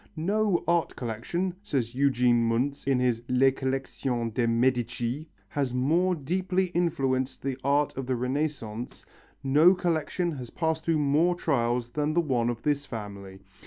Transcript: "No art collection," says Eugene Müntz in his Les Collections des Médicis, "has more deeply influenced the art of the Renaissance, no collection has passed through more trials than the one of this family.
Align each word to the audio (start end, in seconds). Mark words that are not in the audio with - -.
"No 0.15 0.63
art 0.67 0.95
collection," 0.95 1.57
says 1.61 1.93
Eugene 1.93 2.49
Müntz 2.49 2.87
in 2.87 2.97
his 2.97 3.21
Les 3.29 3.51
Collections 3.51 4.33
des 4.33 4.47
Médicis, 4.47 5.27
"has 5.49 5.75
more 5.75 6.15
deeply 6.15 6.71
influenced 6.73 7.43
the 7.43 7.55
art 7.63 7.95
of 7.95 8.07
the 8.07 8.15
Renaissance, 8.15 9.05
no 9.43 9.75
collection 9.75 10.31
has 10.31 10.49
passed 10.49 10.85
through 10.85 10.97
more 10.97 11.35
trials 11.35 11.89
than 11.91 12.15
the 12.15 12.19
one 12.19 12.49
of 12.49 12.63
this 12.63 12.83
family. 12.87 13.41